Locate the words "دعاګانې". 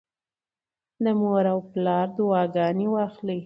2.17-2.87